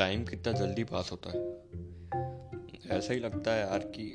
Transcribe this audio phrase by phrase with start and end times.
[0.00, 1.38] Time कितना जल्दी पास होता है?
[2.90, 4.12] ऐसा ही लगता है यार कि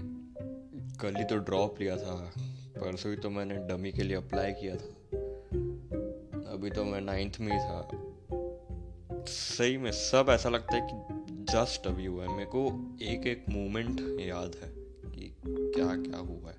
[1.02, 2.32] कल ही तो ड्रॉप लिया था,
[2.78, 4.88] परसों ही तो मैंने डमी के लिए अप्लाई किया था,
[6.54, 7.90] अभी तो मैं नाइन्थ में ही था।
[9.28, 10.96] सही में सब ऐसा लगता है कि
[11.52, 14.70] जस्ट अभी हुआ है। मेरे को एक एक मोमेंट याद है
[15.12, 16.58] कि क्या क्या हुआ है।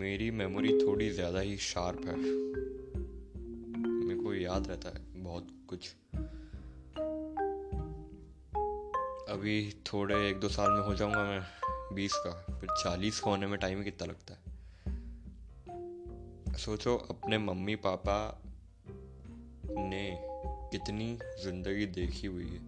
[0.00, 5.09] मेरी मेमोरी थोड़ी ज़्यादा ही शार्प है। मेरे को याद रहता है।
[9.30, 11.40] अभी थोड़े एक दो साल में हो जाऊँगा मैं
[11.94, 14.50] बीस का, फिर चालीस का होने में टाइम कितना लगता है?
[16.58, 18.42] सोचो, अपने मम्मी पापा
[19.66, 22.58] ने कितनी ज़िंदगी देखी हुई है।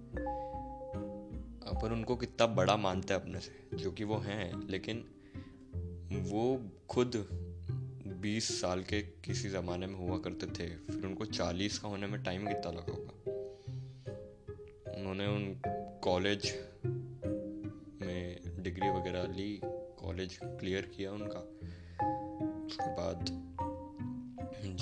[1.68, 5.04] अपन उनको कितना बड़ा मानते हैं अपने से, जो कि वो हैं, लेकिन
[6.12, 7.28] वो खुद
[8.22, 12.22] 20 साल के किसी ज़माने में हुआ करते थे, फिर उनको 40 का होने में
[12.22, 13.32] टाइम कितना लगा होगा?
[14.98, 15.72] उन्होंने उन
[16.03, 16.53] कॉलेज
[18.03, 21.41] में डिग्री वगैरह ली, कॉलेज क्लियर किया उनका।
[22.67, 23.25] उसके बाद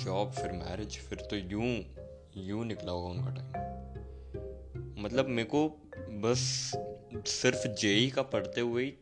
[0.03, 1.83] जॉब, फिर मैरिज, फिर तो यूँ
[2.37, 3.51] यूँ निकला होगा उनका टाइम
[5.03, 5.67] मतलब मेरे को
[6.21, 6.71] बस
[7.27, 8.93] सिर्फ़ जेई का पढ़ते हुए ही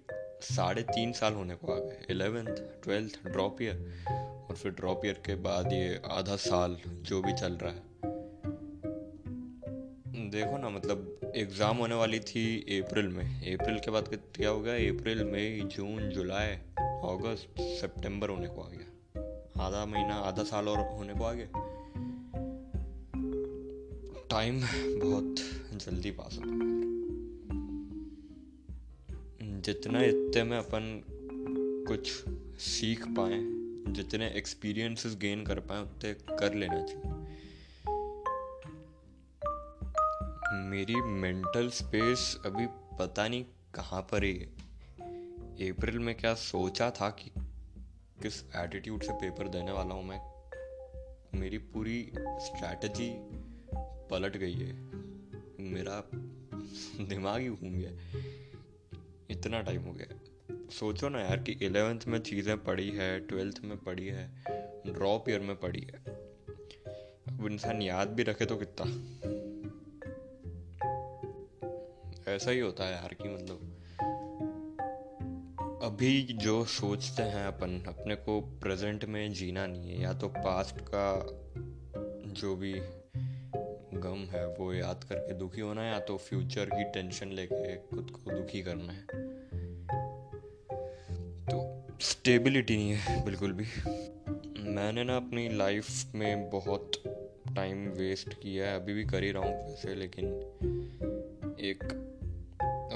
[0.41, 4.03] साढ़े तीन साल होने को आ गए इलेवेंथ ट्वेल्थ ड्रॉप ईयर
[4.49, 7.87] और फिर ड्रॉप ईयर के बाद ये आधा साल जो भी चल रहा है।
[10.29, 14.73] देखो ना मतलब एग्ज़ाम होने वाली थी अप्रैल में। अप्रैल के बाद क्या हो गया?
[14.73, 16.47] अप्रैल, मई, जून, जुलाई,
[16.81, 18.85] अगस्त, सितंबर होने को आ गया।
[19.65, 21.47] आधा महीना, आधा साल और होने को आ गया।
[24.31, 24.61] टाइम
[24.99, 25.35] बहुत
[25.85, 26.69] जल्दी पास हो
[29.61, 31.03] जितना इतने में अपन
[31.87, 32.11] कुछ
[32.59, 33.39] सीख पाए,
[33.93, 37.18] जितने एक्सपीरियंसेस गेन कर पाए, उतने कर लेना चाहिए।
[40.69, 42.67] मेरी मेंटल स्पेस अभी
[42.99, 47.31] पता नहीं कहाँ पर ही। है अप्रैल में क्या सोचा था कि
[48.23, 50.21] किस एटीट्यूड से पेपर देने वाला हूँ मैं?
[51.39, 53.13] मेरी पूरी स्ट्रैटेजी
[54.09, 54.73] पलट गई है।
[55.59, 56.09] मेरा
[57.05, 57.91] दिमाग ही घूम गया।
[59.29, 60.19] इतना टाइम हो गया।
[60.69, 64.43] सोचो ना यार कि इलेवेंथ में चीज़ें पढ़ी है ट्वेल्थ में पढ़ी है
[64.87, 66.03] ड्रॉप ईयर में पढ़ी है।
[67.27, 68.85] अब इंसान याद भी रखे तो कितना?
[72.29, 73.75] ऐसा ही होता है यार कि मतलब।
[75.83, 80.75] अभी जो सोचते हैं अपन, अपने को प्रेजेंट में जीना नहीं है, या तो पास्ट
[80.81, 81.37] का
[82.31, 82.73] जो भी
[83.93, 88.11] गम है, वो याद करके दुखी होना है, या तो फ्यूचर की टेंशन लेके खुद
[88.11, 89.01] को दुखी करना है।
[91.45, 93.65] तो स्टेबिलिटी नहीं है, बिल्कुल भी।
[94.69, 96.91] मैंने ना अपनी लाइफ में बहुत
[97.55, 100.25] टाइम वेस्ट किया है, अभी भी कर ही रहा हूँ वैसे, लेकिन
[101.59, 102.05] एक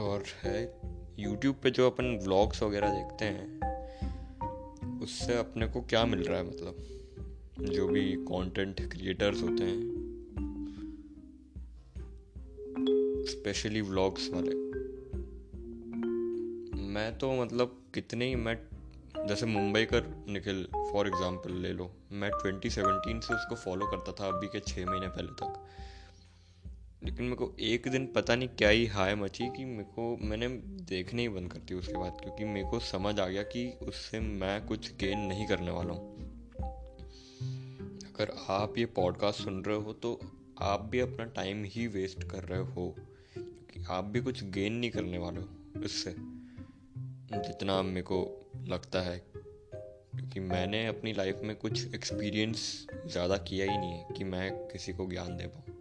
[0.03, 0.81] और है
[1.19, 3.59] यूट्यूब पे जो अपन व्लॉग्स वगैरह देखते हैं,
[5.01, 6.77] उससे अपने को क्या मिल रहा है मतलब?
[7.59, 10.03] जो भी कंटेंट क्रिएटर्स होते हैं
[13.29, 14.55] स्पेशली व्लॉग्स वाले।
[16.77, 18.59] मैं तो मतलब कितने ही मैं,
[19.27, 24.27] जैसे मुंबई कर निखिल फॉर एग्जांपल ले लो, मैं 2017 से उसको फॉलो करता था
[24.27, 25.67] अभी के छः महीने पहले तक।
[27.03, 30.47] लेकिन मेरे को एक दिन पता नहीं क्या ही हाय मची कि मेरे को, मैंने
[30.89, 34.19] देखने ही बंद कर दी उसके बाद, क्योंकि मेरे को समझ आ गया कि उससे
[34.19, 36.11] मैं कुछ गेन नहीं करने वाला हूँ।
[38.05, 40.19] अगर आप ये पॉडकास्ट सुन रहे हो तो
[40.61, 42.95] आप भी अपना टाइम ही वेस्ट कर रहे हो
[43.89, 48.19] आप भी कुछ गेन नहीं करने वाले हो इससे। जितना मेरे को
[48.67, 52.65] लगता है, क्योंकि मैंने अपनी लाइफ में कुछ एक्सपीरियंस
[53.07, 55.72] ज़्यादा किया ही नहीं है कि मैं किसी को ज्ञान दे पाऊँ।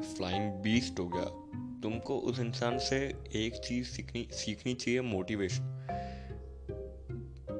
[0.00, 1.50] फ्लाइंग बीस्ट हो गया।
[1.82, 5.86] तुमको उस इंसान से एक चीज़ सीखनी सीखनी चाहिए मोटिवेशन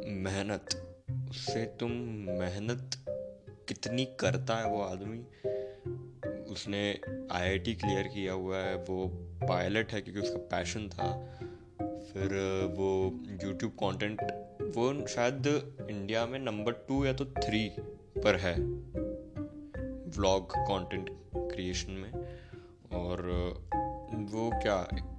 [0.06, 0.86] मेहनत।
[1.30, 1.90] उससे तुम
[2.28, 2.90] मेहनत
[3.68, 5.18] कितनी करता है वो आदमी?
[6.44, 7.00] उसने
[7.32, 9.08] आईआईटी क्लियर किया हुआ है, वो
[9.48, 11.38] पायलट है क्योंकि उसका पैशन था।
[11.82, 12.28] फिर
[12.78, 14.22] वो यूट्यूब कंटेंट
[14.76, 15.46] वो शायद
[15.90, 17.68] इंडिया में नंबर टू या तो थ्री
[18.24, 18.54] पर है।
[20.10, 22.29] व्लॉग कंटेंट क्रिएशन में।
[22.92, 23.22] और,
[24.32, 24.76] वो क्या,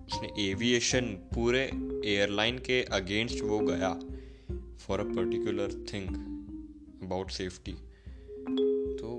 [0.07, 1.61] उसने एविएशन पूरे
[2.05, 3.93] एयरलाइन के अगेंस्ट वो गया
[4.77, 6.07] for a particular thing
[7.03, 7.73] about safety
[8.91, 9.11] तो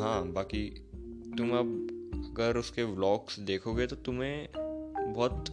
[0.00, 0.68] हाँ बाकी
[1.38, 1.68] तुम अब
[2.32, 4.48] अगर उसके व्लॉग्स देखोगे तो तुम्हें
[5.14, 5.44] बहुत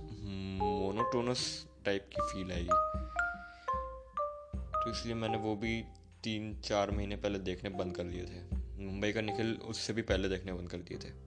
[0.60, 2.78] मोनोटोनस टाइप की फील आएगी।
[4.74, 5.81] तो इसलिए मैंने वो भी
[6.24, 8.42] तीन चार महीने पहले देखने बंद कर दिए थे।
[8.86, 11.26] मुंबई का निखिल उससे भी पहले देखने बंद कर दिए थे।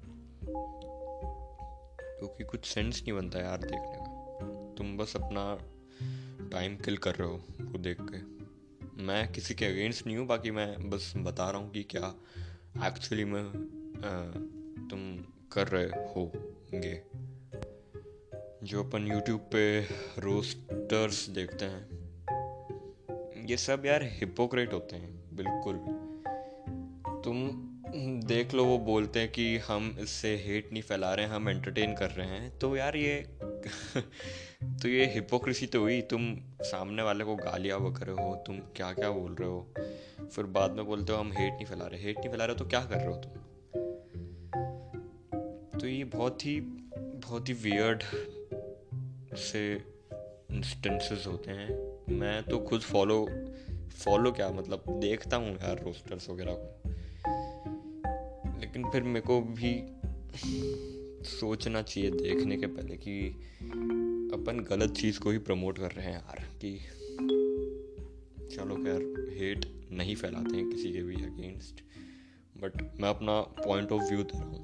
[2.18, 5.58] क्योंकि कुछ सेंस नहीं बनता यार देखने का। तुम बस अपना
[6.52, 8.18] टाइम किल कर रहे हो वो देख के।
[9.02, 12.14] मैं किसी के अगेंस्ट नहीं हूँ, बाकी मैं बस बता रहा हूँ कि क्या
[12.86, 13.44] एक्चुअली में
[14.90, 15.00] तुम
[15.52, 17.02] कर रहे होंगे।
[18.66, 19.80] जो अपन यूट्यूब पे
[20.20, 22.00] रोस्टर्स देखते हैं,
[23.48, 25.76] ये सब यार हिपोक्रेट होते हैं, बिल्कुल।
[27.24, 27.36] तुम
[27.96, 31.94] देख लो, वो बोलते हैं कि हम इससे हेट नहीं फैला रहे हैं, हम एंटरटेन
[31.94, 33.26] कर रहे हैं। तो यार ये
[34.82, 39.10] तो ये हिपोक्रेसी तो हुई। तुम सामने वाले को गालियाँ वगैरह हो, तुम क्या क्या
[39.10, 39.74] बोल रहे हो?
[40.28, 42.66] फिर बाद में बोलते हो, हम हेट नहीं फैला रहे। हेट नहीं फैला रहे तो
[42.66, 43.32] क्या कर रहे हो तुम?
[45.80, 46.60] तो ये बहुत ही
[46.96, 48.02] बहुत ही वियर्ड
[49.36, 49.74] से
[50.52, 53.28] इंस्टेंसेस होते हैं। मैं तो खुद फॉलो
[54.04, 56.79] फॉलो क्या मतलब देखता हूँ यार रोस्टर्स वगैरह को।
[58.70, 59.70] लेकिन फिर मेरे को भी
[61.28, 63.28] सोचना चाहिए देखने के पहले कि
[64.34, 66.78] अपन गलत चीज़ को ही प्रमोट कर रहे हैं यार, कि
[68.54, 69.02] चलो यार
[69.38, 71.82] हेट नहीं फैलाते हैं किसी के भी अगेंस्ट
[72.56, 74.62] बट मैं अपना पॉइंट ऑफ़ व्यू दे रहा हूँ।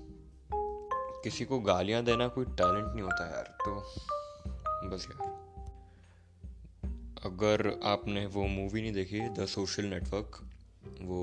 [1.25, 3.75] किसी को गालियाँ देना कोई टैलेंट नहीं होता यार तो
[4.89, 5.35] बस यार।
[7.25, 10.41] अगर आपने वो मूवी नहीं देखी द सोशल नेटवर्क
[11.03, 11.21] वो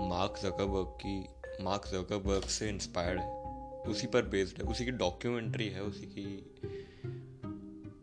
[0.00, 3.42] मार्क जकरबर्ग की मार्क जकरबर्ग से इंस्पायर्ड है।
[3.80, 6.38] उसी पर बेस्ड है। उसी की डॉक्यूमेंट्री है, उसी की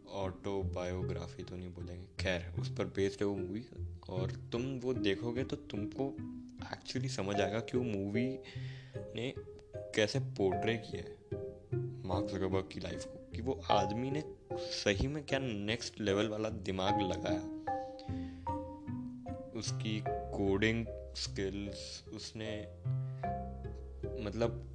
[0.10, 3.66] ऑटोबायोग्राफी तो नहीं बोलेंगे। खैर, उस पर बेस्ड है वो मूवी
[4.10, 6.16] और तुम वो देखोगे तो तुमको
[6.74, 8.40] एक्चुअली समझ आएगा कि वो मूवी
[8.98, 9.34] ने
[9.78, 11.20] कैसे पोर्ट्रे किया है
[12.08, 14.24] मार्क जकरबर्ग की लाइफ को। कि वो आदमी ने
[14.54, 17.60] सही में क्या नेक्स्ट लेवल वाला दिमाग लगाया।
[19.56, 20.86] उसकी कोडिंग
[21.16, 22.68] स्किल्स उसने
[24.20, 24.66] मतलब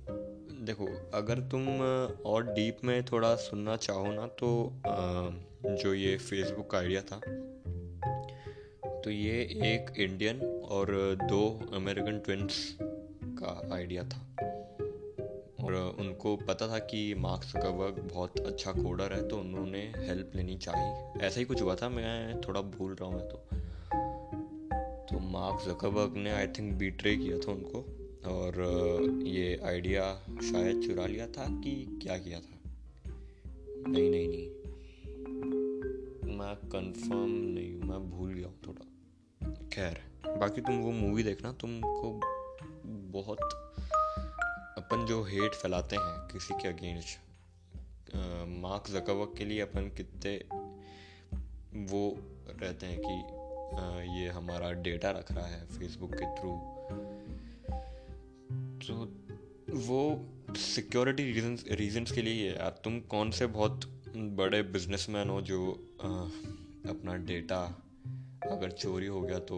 [0.61, 1.67] देखो, अगर तुम
[2.27, 4.49] और डीप में थोड़ा सुनना चाहो ना तो
[5.65, 7.21] जो ये फेसबुक का आइडिया था
[9.03, 10.87] तो ये एक इंडियन और
[11.23, 11.43] दो
[11.75, 14.21] अमेरिकन ट्विंस का आइडिया था।
[15.65, 20.57] और उनको पता था कि मार्क्स जकरबर्ग बहुत अच्छा कोडर है तो उन्होंने हेल्प लेनी
[20.57, 23.37] चाहिए। ऐसा ही कुछ हुआ था, मैं थोड़ा भूल रहा हूँ मैं तो।
[25.09, 27.85] तो मार्क्स जकरबर्ग ने आई थिंक बीट्रे किया था उनको।
[28.27, 28.61] और
[29.27, 30.03] ये आइडिया
[30.43, 32.61] शायद चुरा लिया था कि क्या किया था।
[33.89, 34.49] नहीं नहीं नहीं।
[36.39, 38.87] मैं कंफर्म नहीं मैं भूल गया हूँ थोड़ा।
[39.73, 42.21] खैर बाकी तुम वो मूवी देखना तुमको
[43.19, 43.39] बहुत
[44.79, 47.19] अपन जो हेट फैलाते हैं किसी के अगेंस्ट
[48.63, 50.37] मार्क जकवक के लिए अपन कितने
[51.93, 52.19] वो
[52.63, 53.15] रहते हैं कि
[53.77, 56.51] आ, ये हमारा डेटा रख रहा है फेसबुक के थ्रू
[58.89, 58.95] तो
[59.89, 60.01] वो
[60.57, 63.81] सिक्योरिटी रीजंस रीजंस के लिए है यार तुम कौन से बहुत
[64.17, 65.61] बड़े बिजनेसमैन हो जो
[66.03, 66.09] आ,
[66.91, 67.61] अपना डेटा
[68.51, 69.57] अगर चोरी हो गया तो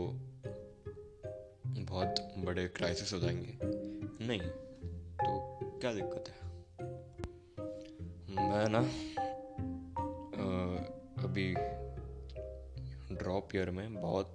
[1.66, 3.58] बहुत बड़े क्राइसिस हो जाएँगे।
[4.26, 6.46] नहीं तो क्या दिक्कत है?
[8.50, 8.80] मैं ना
[11.24, 11.54] अभी
[13.16, 14.34] ड्रॉप ईयर में बहुत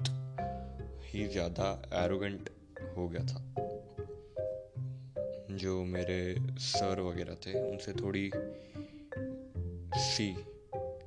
[1.04, 2.50] ही ज़्यादा एरोगेंट
[2.98, 3.70] हो गया था।
[5.58, 8.32] जो मेरे सर वगैरह थे, उनसे थोड़ी
[9.96, 10.36] सी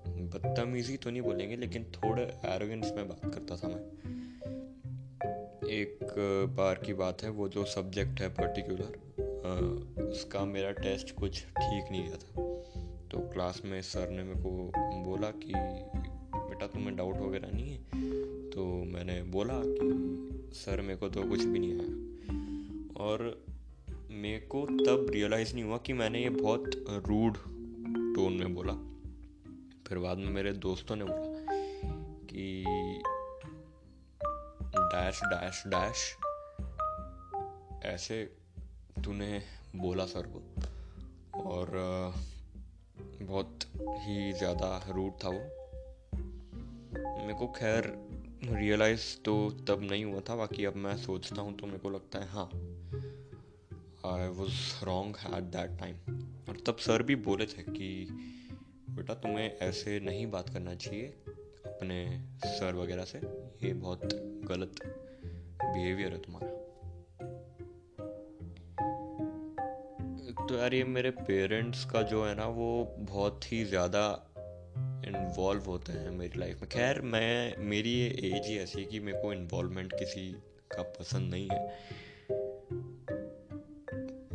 [0.07, 4.15] बदतमीजी तो नहीं बोलेंगे, लेकिन थोड़े एरोगेंस में बात करता था मैं।
[5.69, 5.99] एक
[6.57, 8.99] बार की बात है, वो जो सब्जेक्ट है पर्टिकुलर
[10.03, 12.45] उसका मेरा टेस्ट कुछ ठीक नहीं गया था।
[13.11, 14.73] तो क्लास में सर ने मेरे को
[15.05, 15.53] बोला कि,
[16.39, 17.79] बेटा तुम्हें डाउट वगैरह नहीं है?
[18.51, 22.15] तो मैंने बोला कि, सर मेरे को तो कुछ भी नहीं आया।
[23.05, 23.44] और
[24.25, 26.71] मेरे को तब रियलाइज़ नहीं हुआ कि मैंने ये बहुत
[27.07, 27.37] रूड
[28.15, 28.73] टोन में बोला।
[29.89, 31.57] फिर बाद में मेरे दोस्तों ने बोला
[32.25, 32.65] कि
[34.77, 36.05] डैश डैश डैश
[37.85, 38.23] ऐसे
[39.05, 39.43] तूने
[39.77, 40.43] बोला सर को।
[41.43, 41.71] और
[43.23, 45.43] बहुत ही ज़्यादा रूट था वो।
[47.19, 47.93] मेरे को खैर
[48.45, 52.19] रियलाइज़ तो तब नहीं हुआ था, बाकी अब मैं सोचता हूँ तो मेरे को लगता
[52.19, 52.51] है हाँ।
[54.07, 55.95] I was wrong at that time
[56.49, 58.07] और तब सर भी बोले थे कि,
[58.91, 61.07] बेटा, तुम्हें ऐसे नहीं बात करना चाहिए
[61.67, 63.19] अपने सर वगैरह से।
[63.67, 64.01] ये बहुत
[64.45, 64.75] गलत
[65.65, 66.49] बिहेवियर है तुम्हारा.
[70.49, 74.31] तो यार ये मेरे पेरेंट्स का जो है ना, वो बहुत ही ज़्यादा
[75.07, 79.01] इन्वॉल्व होते हैं मेरी लाइफ में। खैर, मैं, मेरी ये एज ही ऐसी है कि
[79.01, 80.33] मेरे को इन्वॉल्वमेंट किसी
[80.77, 81.75] का पसंद नहीं है।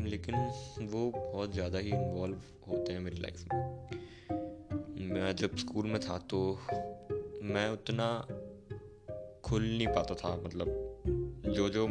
[0.09, 0.35] लेकिन
[0.87, 3.59] वो बहुत ज़्यादा ही इन्वॉल्व होते हैं मेरी लाइफ में।
[5.09, 6.39] मैं जब स्कूल में था तो
[7.43, 8.07] मैं उतना
[9.45, 10.67] खुल नहीं पाता था मतलब
[11.47, 11.87] जो जो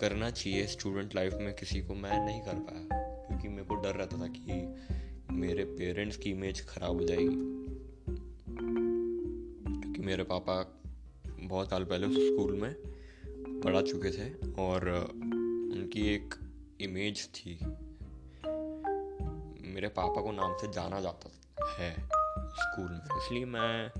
[0.00, 3.94] करना चाहिए स्टूडेंट लाइफ में किसी को मैं नहीं कर पाया, क्योंकि मेरे को डर
[3.94, 7.36] रहता था कि मेरे पेरेंट्स की इमेज ख़राब हो जाएगी।
[9.72, 10.54] क्योंकि मेरे पापा
[11.40, 12.74] बहुत साल पहले उस स्कूल में
[13.62, 14.28] पढ़ा चुके थे
[14.62, 14.80] और
[15.78, 16.34] उनकी एक
[16.80, 17.52] इमेज थी।
[19.68, 21.30] मेरे पापा को नाम से जाना जाता
[21.72, 21.90] है
[22.52, 23.90] स्कूल में, इसलिए मैं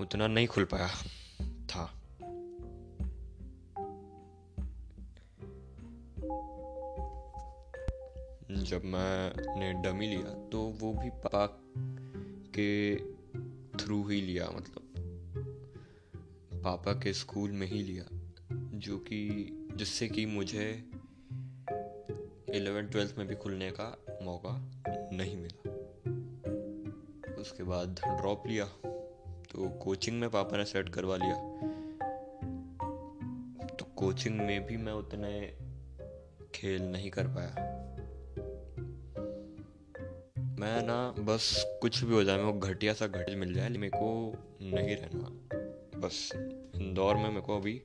[0.00, 0.88] उतना नहीं खुल पाया
[1.66, 1.84] था।
[8.64, 11.46] जब मैंने डमी लिया तो वो भी पापा
[12.56, 12.96] के
[13.78, 14.82] थ्रू ही लिया मतलब
[16.64, 18.04] पापा के स्कूल में ही लिया,
[18.78, 19.20] जो कि
[19.76, 20.66] जिससे कि मुझे
[22.54, 23.86] इलेवन ट्वेल्थ में भी खुलने का
[24.22, 24.52] मौका
[25.12, 25.72] नहीं मिला।
[27.40, 28.64] उसके बाद ड्रॉप लिया
[29.44, 31.34] तो कोचिंग में पापा ने सेट करवा लिया।
[33.66, 35.32] तो कोचिंग में भी मैं उतने
[36.54, 37.54] खेल नहीं कर पाया।
[40.60, 43.90] मैं ना बस कुछ भी हो जाए, मेरे को घटिया सा घटिया मिल जाए मेरे
[43.94, 45.28] को नहीं रहना।
[46.00, 46.30] बस
[46.74, 47.82] इंदौर में मेरे को अभी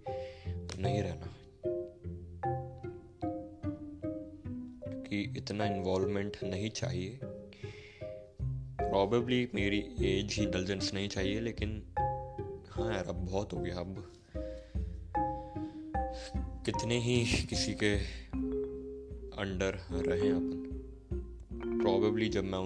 [0.80, 1.36] नहीं रहना।
[5.10, 7.20] क्योंकि इतना इन्वॉल्वमेंट नहीं चाहिए।
[8.82, 11.82] प्रॉबेबली मेरी एज ही डलजेंस नहीं चाहिए, लेकिन
[12.70, 14.12] हाँ यार, अब बहुत हो गया, अब
[16.66, 17.96] कितने ही किसी के
[19.42, 22.60] अंडर रहे अपन। प्रॉबेबली जब मैं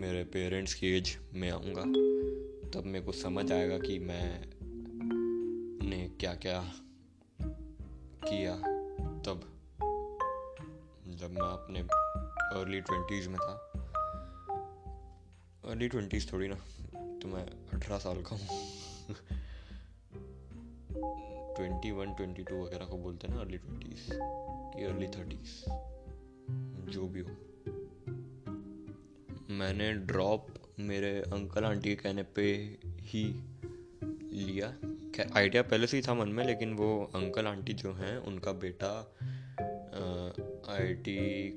[0.00, 1.82] मेरे पेरेंट्स की एज में आऊँगा,
[2.70, 4.44] तब मेरे को समझ आएगा कि मैं
[5.88, 6.60] ने क्या क्या
[8.24, 8.56] किया,
[9.26, 9.50] तब
[11.16, 11.80] जब मैं अपने
[12.58, 13.52] अर्ली ट्वेंटीज़ में था।
[15.68, 16.54] अर्ली ट्वेंटीज़ थोड़ी ना
[16.94, 18.48] तो मैं अठारह साल का हूँ।
[21.56, 25.70] ट्वेंटी वन ट्वेंटी टू वगैरह को बोलते हैं ना अर्ली ट्वेंटीज़ कि अर्ली थर्टीज़
[26.90, 27.30] जो भी हो।
[29.50, 30.46] मैंने ड्रॉप
[30.78, 33.24] मेरे अंकल आंटी के कहने पे ही
[34.32, 34.74] लिया।
[35.36, 39.16] आइडिया पहले से ही था मन में, लेकिन वो अंकल आंटी जो हैं, उनका बेटा
[40.70, 41.50] I T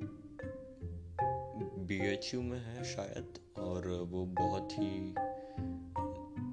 [1.80, 5.16] B H U में है शायद और वो बहुत ही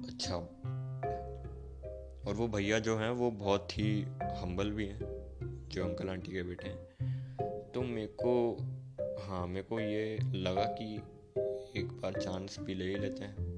[0.07, 0.35] अच्छा
[2.27, 4.99] और वो भैया जो हैं वो बहुत ही हम्बल भी हैं
[5.69, 6.77] जो अंकल आंटी के बेटे हैं।
[7.75, 8.57] तो मेरे को
[9.23, 10.95] हाँ मेरे को ये लगा कि
[11.79, 13.55] एक बार चांस भी ले ही लेते हैं।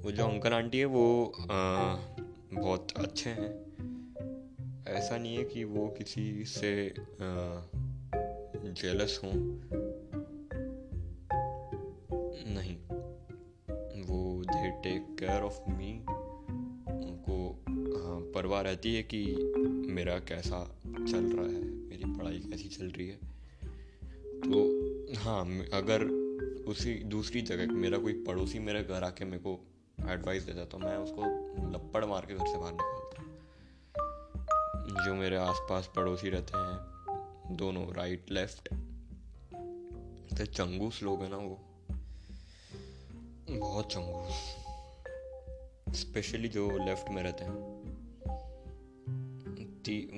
[0.00, 1.96] वो जो अंकल आंटी है वो आ,
[2.52, 3.69] बहुत अच्छे हैं।
[4.88, 6.94] ऐसा नहीं है कि वो किसी से
[8.72, 9.32] जेलस हों।
[12.54, 12.76] नहीं।
[14.04, 15.92] वो they take care of me
[17.04, 17.64] उनको
[18.34, 19.24] परवाह रहती है कि
[19.92, 23.16] मेरा कैसा चल रहा है, मेरी पढ़ाई कैसी चल रही है।
[24.42, 24.60] तो
[25.18, 26.04] हाँ अगर
[26.64, 29.58] उसी, दूसरी जगह, मेरा कोई पड़ोसी मेरे घर आके मेरे को
[30.08, 31.22] एडवाइस देता तो मैं उसको
[31.70, 32.89] लपड़ मार के घर से बाहर निकालता
[35.04, 36.78] जो मेरे आसपास पड़ोसी रहते हैं,
[37.56, 38.68] दोनों राइट लेफ़्ट
[40.38, 41.60] तो चंगूस लोग हैं ना वो।
[43.58, 44.56] बहुत चंगूस।
[46.00, 47.80] स्पेशली जो लेफ़्ट में रहते हैं।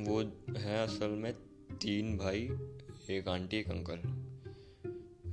[0.07, 0.21] वो
[0.59, 1.33] है असल में
[1.73, 2.51] तीन भाई,
[3.11, 3.97] एक आंटी, एक अंकल।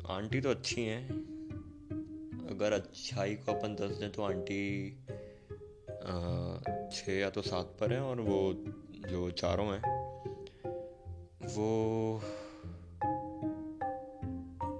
[0.10, 1.10] आंटी तो अच्छी हैं।
[2.50, 4.92] अगर अच्छाई को अपन दस दें तो आंटी
[6.92, 8.54] छः या तो सात पर हैं और वो
[9.10, 9.82] जो चारों हैं,
[11.56, 11.70] वो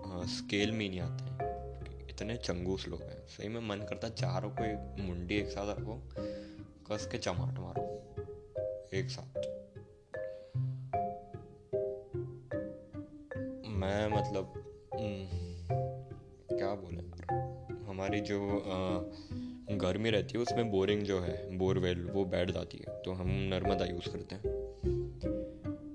[0.06, 4.50] हाँ स्केल में नहीं आते हैं। इतने चंगूस लोग हैं। सही में मन करता चारों
[4.50, 5.96] को एक मुंडी एक साथ रखो,
[6.88, 7.84] कस के चमाट मारो,
[8.94, 9.38] एक साथ।
[13.80, 14.54] मैं मतलब
[16.52, 17.02] क्या बोले
[17.90, 18.40] हमारी जो
[19.80, 23.86] गर्मी रहती है, उसमें बोरिंग जो है बोरवेल वो बैठ जाती है। तो हम नर्मदा
[23.86, 24.42] यूज़ करते हैं।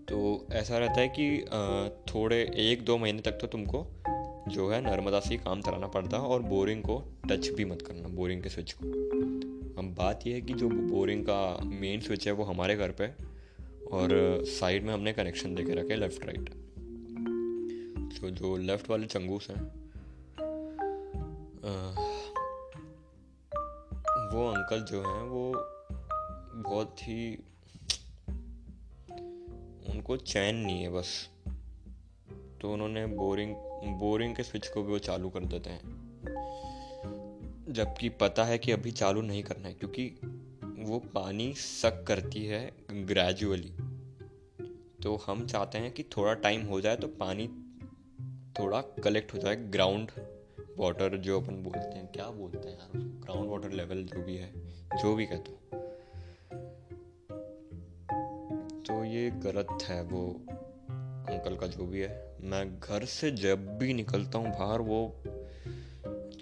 [0.08, 1.26] तो ऐसा रहता है कि
[2.04, 3.86] थोड़े एक दो महीने तक तो तुमको
[4.48, 7.82] जो है नर्मदा से ही काम चलाना पड़ता है और बोरिंग को टच भी मत
[7.82, 8.88] करना बोरिंग के स्विच को।
[9.78, 13.08] अब बात यह है कि जो बोरिंग का मेन स्विच है, वो हमारे घर पे
[13.92, 16.50] और साइड में हमने कनेक्शन दे के रखे लेफ़्ट राइट
[18.14, 19.83] तो जो लेफ़्ट वाले चंगूस हैं
[24.34, 25.52] वो अंकल जो हैं, वो
[26.62, 27.36] बहुत ही
[29.90, 31.30] उनको चैन नहीं है बस।
[32.60, 33.54] तो उन्होंने बोरिंग
[34.00, 35.82] बोरिंग के स्विच को भी वो चालू कर देते हैं।
[37.68, 40.20] जबकि पता है कि अभी चालू नहीं करना है, क्योंकि
[40.78, 43.72] वो पानी सक करती है ग्रेजुअली
[45.02, 47.48] तो हम चाहते हैं कि थोड़ा टाइम हो जाए तो पानी
[48.58, 50.10] थोड़ा कलेक्ट हो जाए ग्राउंड
[50.78, 52.90] वाटर जो अपन बोलते हैं, क्या बोलते हैं यार?
[53.24, 54.52] ग्राउंड वाटर लेवल जो भी है,
[55.02, 55.58] जो भी कहते हो
[58.86, 60.26] तो ये गलत है वो
[61.28, 65.22] अंकल का जो भी है। मैं घर से जब भी निकलता हूँ बाहर, वो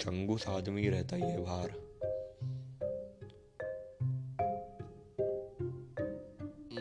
[0.00, 1.70] चंगूस आदमी रहता ही है बाहर।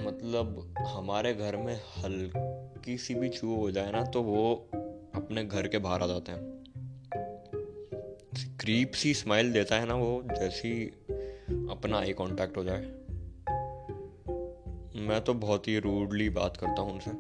[0.02, 4.54] मतलब हमारे घर में हल्की सी भी चू हो जाए ना तो वो
[5.16, 6.61] अपने घर के बाहर आ जाते हैं।
[8.62, 10.86] क्रीप सी स्माइल देता है ना वो, जैसी
[11.70, 12.82] अपना आई कांटेक्ट हो जाए।
[15.02, 17.12] मैं तो बहुत ही रूडली बात करता हूँ उनसे।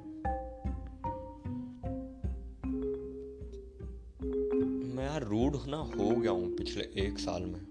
[4.96, 7.68] मैं यार रूड ना हो गया हूँ पिछले एक साल में।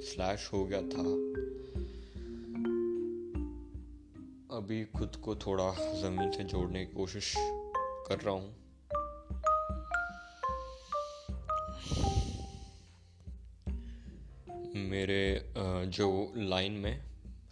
[0.00, 1.02] स्लैश हो गया था।
[4.56, 7.34] अभी खुद को थोड़ा ज़मीन से जोड़ने की कोशिश
[8.08, 8.69] कर रहा हूँ।
[14.90, 15.22] मेरे
[15.88, 16.06] जो
[16.36, 17.00] लाइन में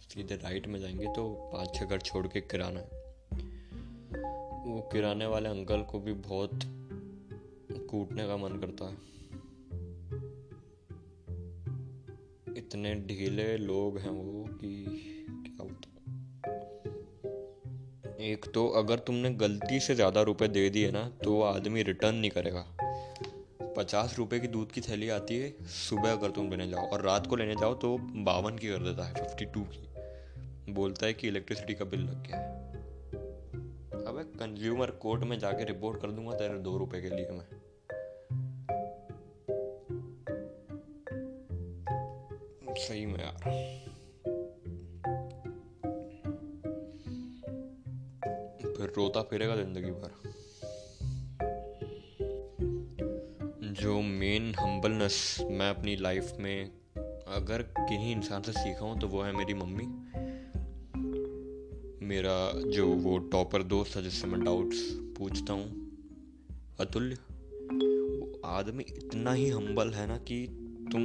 [0.03, 2.87] सीधे राइट में जाएँगे तो पाँच छः घर छोड़ के किराना है।
[4.65, 6.59] वो किराने वाले अंकल को भी बहुत
[7.89, 8.97] कूटने का मन करता है।
[12.57, 14.71] इतने ढीले लोग हैं वो कि
[15.45, 15.87] क्या होता
[18.23, 22.31] एक तो अगर तुमने गलती से ज़्यादा रुपए दे दिए ना तो आदमी रिटर्न नहीं
[22.31, 22.65] करेगा।
[23.79, 27.27] पचास रुपए की दूध की थैली आती है, सुबह अगर तुम लेने जाओ और रात
[27.27, 31.27] को लेने जाओ तो बावन की कर देता है फिफ्टी टू की। बोलता है कि
[31.27, 32.67] इलेक्ट्रिसिटी का बिल लग गया है।
[34.05, 37.47] अब कंज्यूमर कोर्ट में जाके रिपोर्ट कर दूँगा तेरे दो रुपए के लिए मैं।
[42.77, 43.39] सही में यार।
[48.77, 50.11] फिर रोता फिरेगा ज़िंदगी भर।
[53.79, 56.71] जो मेन हम्बलनेस मैं अपनी लाइफ में
[57.27, 59.85] अगर किन्हीं इंसान से सीखा हूँ तो वो है मेरी मम्मी।
[62.05, 64.77] मेरा जो वो टॉपर दोस्त है, जिससे मैं डाउट्स
[65.17, 65.91] पूछता हूँ,
[66.79, 67.15] अतुल्य
[68.45, 70.47] आदमी इतना ही हम्बल है ना कि
[70.91, 71.03] तुम,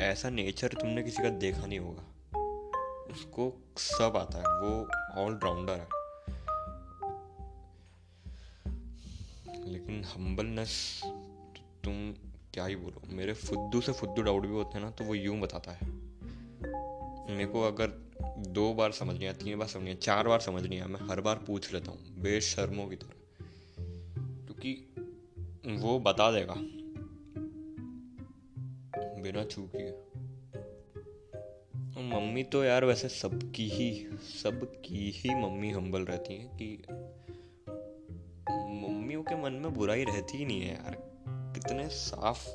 [0.00, 2.12] ऐसा नेचर तुमने किसी का देखा नहीं होगा।
[3.12, 4.88] उसको सब आता है, वो
[5.24, 5.95] ऑलराउंडर है।
[9.66, 11.02] लेकिन हम्बलनेस
[11.84, 12.12] तुम
[12.54, 13.00] क्या ही बोलो?
[13.08, 15.86] मेरे फुद्दू से फुद्दू डाउट भी होते हैं ना तो वो यूँ बताता है।
[17.36, 17.88] मेरे को अगर
[18.48, 20.88] दो बार समझ नहीं आया, तीन बार समझ नहीं आया, चार बार समझ नहीं आया,
[20.88, 23.10] मैं हर बार पूछ लेता हूँ, बेशर्मों की तरह
[24.46, 24.72] क्योंकि
[25.76, 26.54] वो बता देगा।
[29.22, 30.06] बिना छूके।
[32.06, 34.06] मम्मी तो यार वैसे सबकी ही
[34.42, 36.82] सबकी ही मम्मी हम्बल रहती है कि
[39.28, 40.96] के मन में बुराई रहती ही नहीं है यार।
[41.28, 42.46] कितने साफ़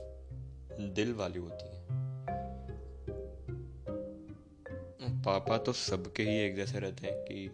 [0.82, 1.82] दिल वाली होती है।
[5.22, 7.48] पापा तो सबके ही एक जैसे रहते हैं कि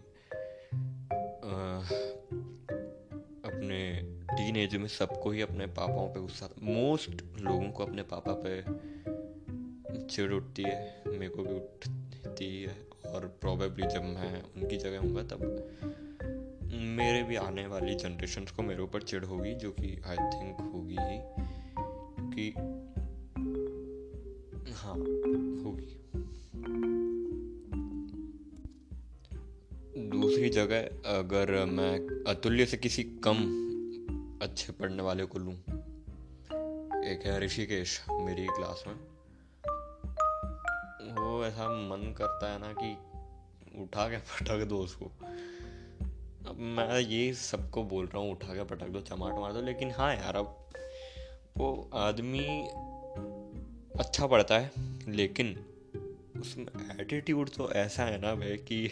[1.44, 1.80] आ,
[3.50, 4.00] अपने
[4.36, 8.62] टीन एज में सबको ही अपने पापाओं पे गुस्सा मोस्ट लोगों को अपने पापा पे
[10.06, 15.22] चिड़ उठती है मेरे को भी उठती है और प्रोबेबली जब मैं उनकी जगह हूँगा
[15.22, 15.87] तब
[16.98, 20.96] मेरे भी आने वाली जनरेशन को मेरे ऊपर चिड़ होगी, जो कि आई थिंक होगी
[21.00, 21.18] ही,
[22.32, 22.50] कि
[24.72, 24.94] हाँ
[25.62, 25.94] होगी।
[30.08, 30.80] दूसरी जगह
[31.18, 33.36] अगर मैं अतुल्य से किसी कम
[34.42, 35.54] अच्छे पढ़ने वाले को लूँ,
[37.04, 38.94] एक है ऋषिकेश, मेरी क्लास में।
[41.14, 42.90] वो ऐसा मन करता है ना कि
[43.82, 45.12] उठा के पटक दो उसको।
[46.58, 50.14] मैं ये सबको बोल रहा हूँ, उठा के पटक दो, चमाट मार दो, लेकिन हाँ
[50.14, 50.70] यार, अब
[51.56, 52.46] वो आदमी
[53.98, 54.70] अच्छा पढ़ता है,
[55.08, 55.54] लेकिन
[56.40, 56.66] उसमें
[57.00, 58.88] एटीट्यूड तो ऐसा है ना भाई कि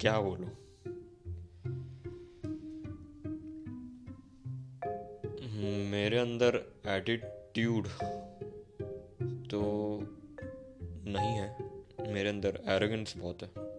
[0.00, 0.50] क्या बोलूँ?
[5.90, 6.56] मेरे अंदर
[6.86, 7.88] एटीट्यूड
[9.50, 9.60] तो
[11.06, 11.56] नहीं है,
[12.12, 13.71] मेरे अंदर एरोगेंस बहुत है।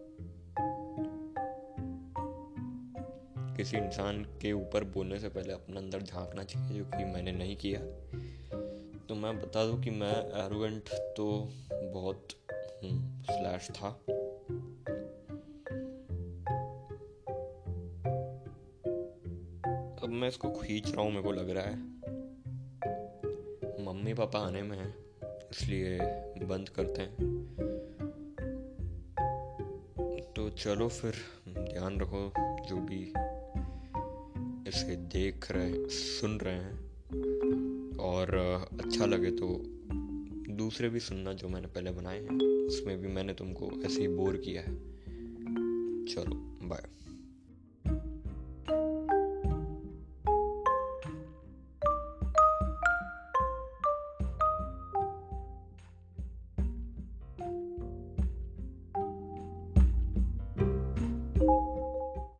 [3.58, 7.56] किसी इंसान के ऊपर बोलने से पहले अपने अंदर झांकना चाहिए, जो कि मैंने नहीं
[7.56, 7.80] किया।
[9.10, 12.28] तो मैं बता दूँ कि मैं एरोगेंट तो बहुत
[13.32, 13.90] स्लैश था।
[20.04, 21.78] अब मैं इसको खींच रहा हूँ, मेरे को लग रहा है।
[23.86, 24.96] मम्मी पापा आने में है,
[25.52, 26.00] इसलिए
[26.46, 27.12] बंद करते हैं।
[30.36, 31.14] तो चलो फिर,
[31.50, 32.34] ध्यान रखो,
[32.66, 33.14] जो भी
[34.74, 38.36] इसे देख रहे सुन रहे हैं और
[38.84, 39.62] अच्छा लगे तो
[40.54, 44.36] दूसरे भी सुनना जो मैंने पहले बनाए हैं, उसमें भी मैंने तुमको ऐसे ही बोर
[44.36, 44.76] किया है।
[46.06, 46.36] चलो
[46.68, 47.03] बाय